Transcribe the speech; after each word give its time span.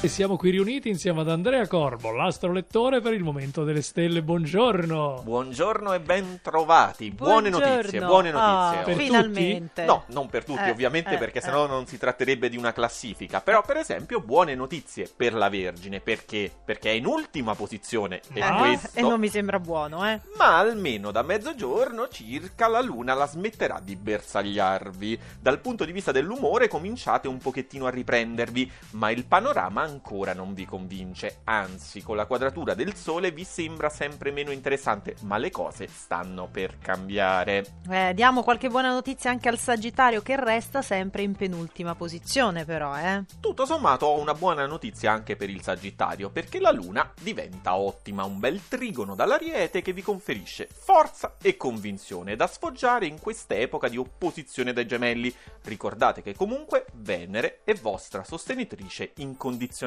E 0.00 0.06
siamo 0.06 0.36
qui 0.36 0.50
riuniti 0.52 0.88
insieme 0.88 1.22
ad 1.22 1.28
Andrea 1.28 1.66
Corbo, 1.66 2.12
l'astrolettore 2.12 3.00
per 3.00 3.14
il 3.14 3.24
momento 3.24 3.64
delle 3.64 3.82
stelle. 3.82 4.22
Buongiorno. 4.22 5.22
Buongiorno 5.24 5.92
e 5.92 5.98
ben 5.98 6.38
trovati. 6.40 7.10
Buone 7.10 7.50
Buongiorno. 7.50 7.74
notizie, 7.76 7.98
buone 7.98 8.30
notizie. 8.30 8.80
Ah, 8.80 8.84
Per 8.84 8.94
finalmente. 8.96 9.84
No, 9.84 10.04
non 10.10 10.28
per 10.28 10.44
tutti 10.44 10.62
Eh, 10.62 10.70
ovviamente 10.70 11.14
eh, 11.14 11.18
perché 11.18 11.38
eh. 11.38 11.42
sennò 11.42 11.66
non 11.66 11.86
si 11.88 11.98
tratterebbe 11.98 12.48
di 12.48 12.56
una 12.56 12.72
classifica. 12.72 13.40
Però 13.40 13.60
per 13.62 13.78
esempio 13.78 14.20
buone 14.20 14.54
notizie 14.54 15.10
per 15.14 15.34
la 15.34 15.48
Vergine. 15.48 15.98
Perché? 15.98 16.48
Perché 16.64 16.90
è 16.90 16.94
in 16.94 17.04
ultima 17.06 17.56
posizione 17.56 18.20
e 18.32 18.40
Ah, 18.40 18.56
questo... 18.58 18.90
E 18.96 19.02
non 19.02 19.18
mi 19.18 19.28
sembra 19.28 19.58
buono, 19.58 20.08
eh. 20.08 20.20
Ma 20.36 20.58
almeno 20.58 21.10
da 21.10 21.22
mezzogiorno 21.22 22.06
circa 22.06 22.68
la 22.68 22.80
luna 22.80 23.14
la 23.14 23.26
smetterà 23.26 23.80
di 23.82 23.96
bersagliarvi. 23.96 25.18
Dal 25.40 25.58
punto 25.58 25.84
di 25.84 25.90
vista 25.90 26.12
dell'umore 26.12 26.68
cominciate 26.68 27.26
un 27.26 27.38
pochettino 27.38 27.86
a 27.86 27.90
riprendervi, 27.90 28.70
ma 28.92 29.10
il 29.10 29.24
panorama 29.24 29.86
ancora 29.88 30.34
non 30.34 30.54
vi 30.54 30.64
convince. 30.64 31.40
Anzi, 31.44 32.02
con 32.02 32.16
la 32.16 32.26
quadratura 32.26 32.74
del 32.74 32.94
Sole 32.94 33.30
vi 33.32 33.44
sembra 33.44 33.88
sempre 33.88 34.30
meno 34.30 34.50
interessante, 34.50 35.16
ma 35.22 35.38
le 35.38 35.50
cose 35.50 35.88
stanno 35.88 36.48
per 36.50 36.78
cambiare. 36.78 37.64
Eh, 37.90 38.12
Diamo 38.14 38.42
qualche 38.42 38.68
buona 38.68 38.92
notizia 38.92 39.30
anche 39.30 39.48
al 39.48 39.58
Sagittario 39.58 40.22
che 40.22 40.36
resta 40.36 40.82
sempre 40.82 41.22
in 41.22 41.34
penultima 41.34 41.94
posizione, 41.94 42.64
però, 42.64 42.96
eh. 42.96 43.24
Tutto 43.40 43.66
sommato 43.66 44.06
ho 44.06 44.20
una 44.20 44.34
buona 44.34 44.66
notizia 44.66 45.12
anche 45.12 45.36
per 45.36 45.50
il 45.50 45.62
Sagittario, 45.62 46.30
perché 46.30 46.60
la 46.60 46.70
Luna 46.70 47.12
diventa 47.20 47.76
ottima, 47.76 48.24
un 48.24 48.38
bel 48.38 48.68
trigono 48.68 49.14
dall'Ariete 49.14 49.82
che 49.82 49.92
vi 49.92 50.02
conferisce 50.02 50.68
forza 50.70 51.36
e 51.40 51.56
convinzione 51.56 52.36
da 52.36 52.46
sfoggiare 52.46 53.06
in 53.06 53.18
quest'epoca 53.20 53.88
di 53.88 53.96
opposizione 53.96 54.72
dai 54.72 54.86
gemelli. 54.86 55.34
Ricordate 55.62 56.22
che 56.22 56.34
comunque 56.34 56.86
Venere 56.94 57.60
è 57.64 57.74
vostra 57.74 58.24
sostenitrice 58.24 59.12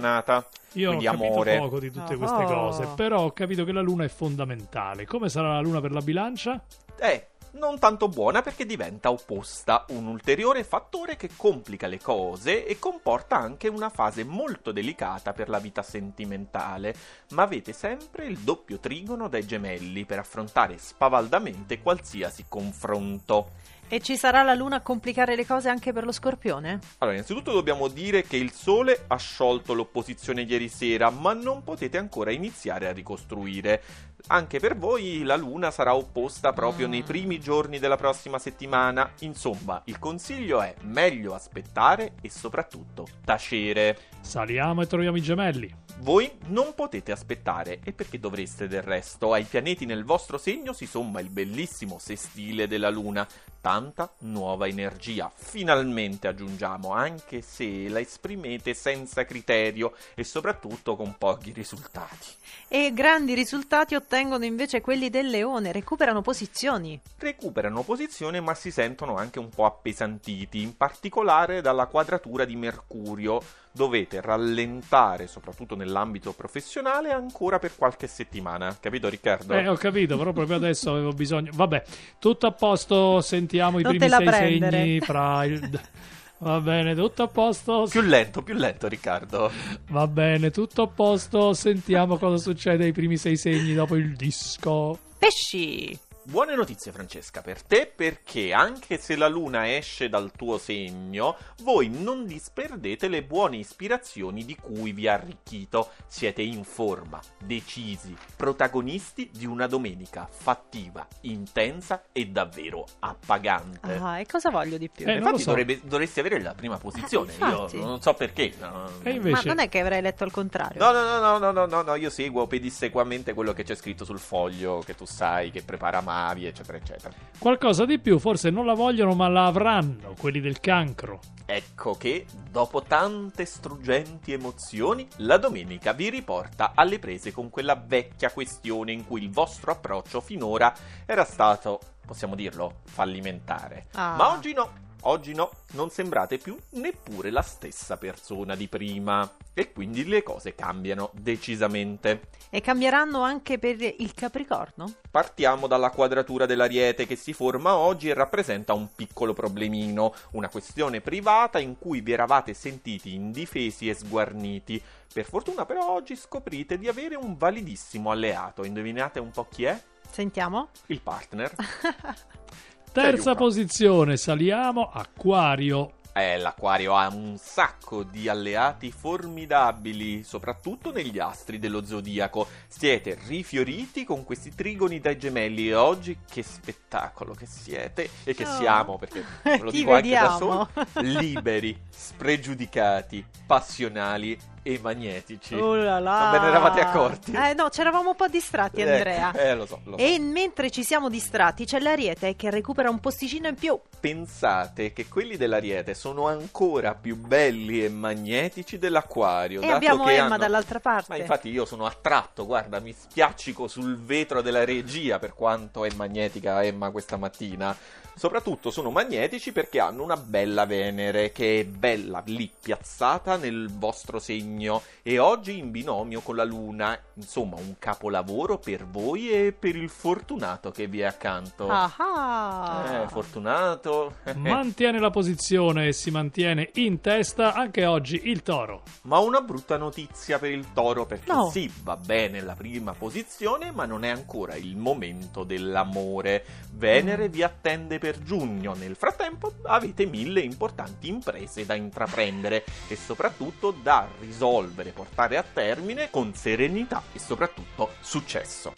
incondizionata. 0.02 0.48
Io 0.74 0.88
Quindi 0.90 1.08
ho 1.08 1.12
capito 1.12 1.32
amore. 1.34 1.58
poco 1.58 1.80
di 1.80 1.92
tutte 1.92 2.14
Oh. 2.14 2.18
queste 2.18 2.44
cose, 2.46 2.88
però 2.96 3.22
ho 3.24 3.32
capito 3.32 3.66
che 3.66 3.72
la 3.74 3.82
luna 3.82 4.06
è 4.06 4.08
fondamentale. 4.10 5.06
Come 5.06 5.28
sarà 5.30 5.54
la 5.54 5.60
luna 5.60 5.82
per 5.82 5.92
la 5.92 6.00
bilancia? 6.02 6.64
Eh, 6.98 7.28
non 7.54 7.78
tanto 7.80 8.08
buona 8.08 8.42
perché 8.42 8.66
diventa 8.66 9.12
opposta, 9.12 9.84
un 9.90 10.08
ulteriore 10.08 10.64
fattore 10.64 11.18
che 11.18 11.32
complica 11.36 11.88
le 11.88 12.00
cose 12.00 12.66
e 12.66 12.80
comporta 12.80 13.36
anche 13.36 13.68
una 13.68 13.90
fase 13.90 14.24
molto 14.24 14.72
delicata 14.72 15.34
per 15.34 15.50
la 15.50 15.60
vita 15.60 15.82
sentimentale, 15.82 16.96
ma 17.32 17.44
avete 17.44 17.74
sempre 17.74 18.26
il 18.28 18.38
doppio 18.38 18.80
trigono 18.80 19.28
dai 19.28 19.46
gemelli 19.46 20.06
per 20.06 20.20
affrontare 20.20 20.78
spavaldamente 20.78 21.82
qualsiasi 21.82 22.46
confronto. 22.48 23.50
E 23.94 24.00
ci 24.00 24.16
sarà 24.16 24.42
la 24.42 24.54
Luna 24.54 24.78
a 24.78 24.82
complicare 24.82 25.36
le 25.36 25.46
cose 25.46 25.68
anche 25.68 25.92
per 25.92 26.06
lo 26.06 26.14
Scorpione? 26.14 26.80
Allora, 27.00 27.18
innanzitutto 27.18 27.52
dobbiamo 27.52 27.90
dire 27.90 28.24
che 28.24 28.38
il 28.38 28.54
Sole 28.54 29.04
ha 29.08 29.18
sciolto 29.18 29.74
l'opposizione 29.74 30.44
ieri 30.44 30.70
sera, 30.70 31.10
ma 31.10 31.34
non 31.34 31.62
potete 31.62 31.98
ancora 31.98 32.32
iniziare 32.32 32.88
a 32.88 32.94
ricostruire. 32.94 33.84
Anche 34.28 34.60
per 34.60 34.78
voi 34.78 35.24
la 35.24 35.36
Luna 35.36 35.72
sarà 35.72 35.96
opposta 35.96 36.54
proprio 36.54 36.88
Mm. 36.88 36.92
nei 36.92 37.04
primi 37.04 37.40
giorni 37.40 37.80
della 37.80 37.98
prossima 37.98 38.40
settimana. 38.40 39.12
Insomma, 39.20 39.82
il 39.86 40.00
consiglio 40.00 40.62
è 40.62 40.74
meglio 40.84 41.34
aspettare 41.34 42.14
e 42.22 42.30
soprattutto 42.30 43.08
tacere. 43.26 43.98
Saliamo 44.22 44.82
e 44.82 44.88
troviamo 44.88 45.18
i 45.18 45.22
gemelli. 45.22 45.76
Voi 46.00 46.32
non 46.48 46.74
potete 46.74 47.12
aspettare, 47.12 47.80
e 47.84 47.92
perché 47.92 48.20
dovreste 48.20 48.68
del 48.68 48.82
resto? 48.82 49.34
Ai 49.34 49.44
pianeti 49.44 49.86
nel 49.86 50.04
vostro 50.04 50.38
segno 50.40 50.74
si 50.74 50.88
somma 50.88 51.20
il 51.20 51.30
bellissimo 51.30 52.00
sestile 52.00 52.68
della 52.68 52.90
Luna. 52.90 53.28
Tanta 53.62 54.12
nuova 54.22 54.66
energia, 54.68 55.32
finalmente 55.32 56.28
aggiungiamo, 56.28 56.92
anche 56.94 57.44
se 57.44 57.88
la 57.90 58.00
esprimete 58.00 58.74
senza 58.74 59.24
criterio 59.24 59.94
e 60.16 60.24
soprattutto 60.24 60.96
con 60.96 61.16
pochi 61.20 61.52
risultati. 61.52 62.26
E 62.68 62.92
grandi 62.92 63.36
risultati 63.36 63.94
ottengono 64.12 64.44
invece 64.44 64.82
quelli 64.82 65.10
del 65.10 65.30
Leone, 65.30 65.72
recuperano 65.72 66.22
posizioni. 66.22 67.00
Recuperano 67.18 67.82
posizione 67.82 68.42
ma 68.42 68.54
si 68.54 68.70
sentono 68.70 69.16
anche 69.16 69.40
un 69.40 69.48
po' 69.48 69.64
appesantiti, 69.64 70.62
in 70.62 70.76
particolare 70.76 71.62
dalla 71.62 71.86
quadratura 71.86 72.44
di 72.44 72.58
Mercurio. 72.58 73.42
Dovete 73.72 74.20
rallentare, 74.20 75.28
soprattutto 75.28 75.78
nell'ambito 75.78 76.34
professionale, 76.34 77.14
ancora 77.14 77.58
per 77.58 77.72
qualche 77.78 78.08
settimana. 78.08 78.76
Capito 78.78 79.08
Riccardo? 79.08 79.54
Eh, 79.54 79.70
ho 79.70 79.76
capito, 79.76 80.18
però 80.18 80.34
proprio 80.34 80.58
adesso 80.58 80.92
avevo 80.92 81.14
bisogno. 81.14 81.52
Vabbè, 81.54 81.82
tutto 82.20 82.48
a 82.48 82.52
posto, 82.52 83.22
sentiamo 83.22 83.80
i 83.80 83.84
Non 83.84 83.96
primi 83.96 84.10
sei 84.10 84.26
prendere. 84.26 84.78
segni 84.78 85.00
fra 85.00 85.46
il... 85.46 85.80
Va 86.42 86.60
bene, 86.60 86.96
tutto 86.96 87.22
a 87.24 87.28
posto. 87.28 87.86
Più 87.88 88.02
lento, 88.02 88.42
più 88.42 88.56
lento 88.56 88.88
Riccardo. 88.88 89.52
Va 89.90 90.08
bene, 90.08 90.50
tutto 90.50 90.82
a 90.82 90.88
posto. 90.88 91.54
Sentiamo 91.54 92.18
cosa 92.18 92.38
succede 92.38 92.86
ai 92.86 92.92
primi 92.92 93.16
sei 93.18 93.38
segni 93.38 93.76
dopo 93.76 93.96
il 93.96 94.16
disco. 94.16 94.98
Pesci! 95.20 96.11
Buone 96.24 96.56
notizie 96.56 96.92
Francesca 96.92 97.42
per 97.42 97.64
te 97.64 97.92
perché 97.94 98.54
anche 98.54 98.98
se 99.00 99.16
la 99.16 99.28
luna 99.28 99.74
esce 99.76 100.08
dal 100.08 100.32
tuo 100.32 100.60
segno, 100.60 101.36
voi 101.64 101.90
non 101.90 102.28
disperdete 102.28 103.08
le 103.08 103.24
buone 103.24 103.58
ispirazioni 103.58 104.46
di 104.46 104.56
cui 104.56 104.92
vi 104.94 105.08
ha 105.08 105.14
arricchito. 105.14 105.90
Siete 106.06 106.44
in 106.44 106.64
forma, 106.64 107.20
decisi, 107.40 108.16
protagonisti 108.36 109.32
di 109.34 109.48
una 109.48 109.66
domenica 109.66 110.28
fattiva, 110.30 111.06
intensa 111.22 112.04
e 112.12 112.28
davvero 112.28 112.86
appagante. 113.00 113.96
Ah, 113.96 114.20
e 114.20 114.28
cosa 114.28 114.52
voglio 114.52 114.78
di 114.78 114.90
più? 114.90 115.08
Eh, 115.08 115.16
Infatti 115.16 115.40
so. 115.40 115.50
dovrebbe- 115.50 115.82
dovresti 115.84 116.20
avere 116.20 116.40
la 116.40 116.54
prima 116.54 116.78
posizione, 116.78 117.34
Eh, 117.34 117.38
io 117.78 117.84
non 117.84 118.00
so 118.00 118.14
perché. 118.14 118.54
no. 118.60 118.88
E 119.02 119.10
Ma 119.10 119.10
invece... 119.16 119.48
non 119.48 119.58
è 119.60 119.68
che 119.70 119.80
avrei 119.80 120.02
letto 120.02 120.24
al 120.24 120.32
contrario. 120.32 120.80
No, 120.80 120.92
no, 120.92 121.02
no, 121.04 121.20
no, 121.20 121.38
no, 121.40 121.52
no, 121.52 121.66
no, 121.66 121.82
no, 121.82 121.96
io 121.96 122.12
seguo 122.12 122.46
pedissequamente 122.46 123.34
quello 123.34 123.54
che 123.54 123.64
c'è 123.64 123.74
scritto 123.76 124.06
sul 124.06 124.20
foglio 124.20 124.84
che 124.86 124.94
tu 124.96 125.06
sai, 125.06 125.50
che 125.50 125.64
prepara 125.64 126.02
Mavi, 126.12 126.46
eccetera, 126.46 126.78
eccetera. 126.78 127.14
Qualcosa 127.38 127.86
di 127.86 127.98
più, 127.98 128.20
forse 128.20 128.50
non 128.50 128.66
la 128.66 128.74
vogliono, 128.74 129.14
ma 129.14 129.30
la 129.30 129.46
avranno, 129.46 130.14
quelli 130.20 130.42
del 130.42 130.60
cancro. 130.60 131.22
Ecco 131.46 131.94
che, 131.96 132.26
dopo 132.50 132.82
tante 132.82 133.46
struggenti 133.46 134.34
emozioni, 134.34 135.08
la 135.18 135.38
domenica 135.38 135.94
vi 135.94 136.10
riporta 136.10 136.74
alle 136.76 137.00
prese 137.00 137.32
con 137.32 137.50
quella 137.50 137.76
vecchia 137.76 138.32
questione 138.32 138.92
in 138.92 139.08
cui 139.08 139.24
il 139.24 139.32
vostro 139.32 139.72
approccio 139.72 140.20
finora 140.20 140.74
era 141.06 141.24
stato, 141.24 141.80
possiamo 142.06 142.36
dirlo, 142.36 142.82
fallimentare. 142.84 143.88
Ah. 143.94 144.16
Ma 144.18 144.32
oggi 144.34 144.52
no. 144.52 144.90
Oggi 145.06 145.34
no, 145.34 145.50
non 145.72 145.90
sembrate 145.90 146.38
più 146.38 146.56
neppure 146.72 147.32
la 147.32 147.42
stessa 147.42 147.98
persona 147.98 148.56
di 148.56 148.68
prima. 148.68 149.30
E 149.54 149.72
quindi 149.72 150.06
le 150.06 150.22
cose 150.22 150.54
cambiano 150.54 151.10
decisamente. 151.14 152.30
E 152.52 152.62
cambieranno 152.62 153.22
anche 153.22 153.58
per 153.58 153.82
il 153.82 154.14
Capricorno? 154.14 154.94
Partiamo 155.10 155.66
dalla 155.66 155.90
quadratura 155.90 156.46
dell'ariete 156.46 157.08
che 157.08 157.16
si 157.16 157.34
forma 157.34 157.76
oggi 157.78 158.10
e 158.10 158.14
rappresenta 158.14 158.74
un 158.74 158.94
piccolo 158.94 159.34
problemino, 159.34 160.14
una 160.32 160.50
questione 160.50 161.02
privata 161.02 161.58
in 161.58 161.80
cui 161.80 162.02
vi 162.02 162.12
eravate 162.12 162.54
sentiti 162.54 163.16
indifesi 163.16 163.90
e 163.90 163.96
sguarniti. 163.96 164.82
Per 165.12 165.26
fortuna 165.26 165.66
però 165.66 165.90
oggi 165.90 166.16
scoprite 166.16 166.78
di 166.78 166.88
avere 166.88 167.16
un 167.16 167.36
validissimo 167.38 168.12
alleato. 168.12 168.64
Indovinate 168.64 169.20
un 169.20 169.32
po' 169.32 169.48
chi 169.50 169.64
è? 169.64 169.82
Sentiamo? 170.12 170.70
Il 170.88 171.02
partner. 171.02 171.56
Terza 172.92 173.36
posizione, 173.36 174.18
saliamo, 174.18 174.90
Acquario. 174.92 175.94
Eh, 176.14 176.38
l'Aquario 176.38 176.94
ha 176.98 177.08
un 177.08 177.38
sacco 177.42 178.04
di 178.04 178.28
alleati 178.28 178.92
formidabili, 178.92 180.24
soprattutto 180.26 180.92
negli 180.92 181.20
astri 181.20 181.58
dello 181.58 181.86
zodiaco. 181.86 182.48
Siete 182.68 183.18
rifioriti 183.28 184.04
con 184.04 184.26
questi 184.26 184.54
trigoni 184.54 185.00
dai 185.00 185.18
gemelli 185.18 185.70
e 185.70 185.74
oggi 185.76 186.18
che 186.30 186.44
spettacolo 186.44 187.34
che 187.34 187.46
siete 187.46 188.10
e 188.26 188.34
che 188.34 188.44
Oh. 188.46 188.58
siamo, 188.58 188.98
perché 188.98 189.24
ve 189.42 189.58
lo 189.60 189.72
dico 189.72 189.94
anche 189.94 190.10
da 190.10 190.20
vediamo. 190.38 190.38
solo, 190.38 190.70
liberi, 190.96 191.80
spregiudicati, 191.90 193.26
passionali 193.46 194.38
e 194.64 194.80
magnetici. 194.82 195.56
Oh 195.56 195.76
là 195.76 196.00
là. 196.00 196.22
Non 196.24 196.32
ve 196.32 196.40
ne 196.40 196.48
eravate 196.48 196.80
accorti? 196.82 197.32
Eh 197.32 197.54
no, 197.54 197.70
c'eravamo 197.70 198.10
un 198.10 198.16
po' 198.16 198.28
distratti, 198.28 198.82
Eh, 198.82 198.92
Andrea. 198.92 199.32
Eh, 199.34 199.56
lo 199.56 199.66
so, 199.66 199.80
lo 199.86 199.98
so. 199.98 200.04
E 200.04 200.20
mentre 200.20 200.70
ci 200.70 200.84
siamo 200.84 201.10
distratti, 201.10 201.66
c'è 201.66 201.80
l'Ariete 201.80 202.36
che 202.36 202.50
recupera 202.50 202.90
un 202.90 203.00
posticino 203.00 203.48
in 203.48 203.56
più. 203.56 203.80
Pensate 204.00 204.94
che 204.94 205.08
quelli 205.08 205.38
dell'Ariete 205.38 205.94
sono 205.94 206.28
ancora 206.28 206.94
più 206.96 207.16
belli 207.16 207.84
e 207.84 207.90
magnetici 207.90 208.78
dell'Acquario. 208.78 209.60
E 209.62 209.66
dato 209.66 209.76
abbiamo 209.76 210.04
che 210.06 210.14
Emma 210.16 210.26
hanno- 210.26 210.38
dall'altra 210.38 210.80
parte. 210.80 211.06
Ma 211.10 211.18
infatti 211.18 211.50
io 211.50 211.66
sono 211.66 211.86
attratto, 211.86 212.46
guarda, 212.46 212.80
mi 212.80 212.94
spiaccico 212.94 213.68
sul 213.68 213.98
vetro 213.98 214.42
della 214.42 214.64
regia 214.66 215.18
per 215.20 215.34
quanto 215.34 215.86
è 215.86 215.90
magnetica 215.96 216.64
Emma 216.64 216.92
questa 216.92 217.18
mattina. 217.18 217.76
Soprattutto 218.16 218.72
sono 218.72 218.92
magnetici 218.92 219.52
perché 219.52 219.80
hanno 219.80 220.04
una 220.04 220.18
bella 220.18 220.66
Venere 220.66 221.32
che 221.32 221.62
è 221.62 221.66
bella 221.66 222.22
lì 222.26 222.52
piazzata 222.62 223.38
nel 223.38 223.70
vostro 223.72 224.20
segno 224.20 224.82
e 225.02 225.18
oggi 225.18 225.58
in 225.58 225.72
binomio 225.72 226.22
con 226.22 226.36
la 226.36 226.44
Luna. 226.44 227.00
Insomma, 227.16 227.56
un 227.58 227.76
capolavoro 227.80 228.58
per 228.58 228.86
voi 228.86 229.32
e 229.32 229.52
per 229.52 229.76
il 229.76 229.90
fortunato 229.90 230.72
che 230.72 230.88
vi 230.88 231.02
è 231.02 231.06
accanto. 231.06 231.68
Ah 231.68 231.94
ah. 231.98 233.04
Eh, 233.04 233.08
fortunato. 233.08 234.16
Mantiene 234.36 235.00
la 235.00 235.10
posizione 235.10 235.88
e 235.88 235.94
si 235.94 236.12
mantiene 236.12 236.70
in 236.76 237.02
testa 237.02 237.54
anche 237.54 237.86
oggi 237.86 238.22
il 238.26 238.44
toro. 238.44 238.84
Ma 239.04 239.20
una 239.20 239.42
brutta 239.42 239.78
notizia 239.78 240.38
per 240.38 240.52
il 240.52 240.74
toro 240.74 241.06
perché 241.06 241.32
No. 241.32 241.50
sì, 241.50 241.72
va 241.84 241.96
bene 241.96 242.42
la 242.42 242.54
prima 242.56 242.94
posizione, 242.94 243.72
ma 243.72 243.86
non 243.86 244.04
è 244.04 244.10
ancora 244.10 244.56
il 244.56 244.76
momento 244.76 245.44
dell'amore. 245.44 246.44
Venere 246.74 247.30
vi 247.30 247.44
attende 247.44 248.00
per 248.02 248.24
giugno. 248.24 248.74
Nel 248.74 248.96
frattempo 248.96 249.54
avete 249.62 250.08
mille 250.08 250.42
importanti 250.42 251.08
imprese 251.08 251.68
da 251.68 251.76
intraprendere 251.76 252.66
e 252.88 252.96
soprattutto 252.96 253.70
da 253.70 254.08
risolvere, 254.20 254.90
portare 254.90 255.38
a 255.38 255.44
termine 255.44 256.10
con 256.10 256.34
serenità 256.34 257.04
e 257.14 257.20
soprattutto 257.20 257.92
successo. 258.00 258.74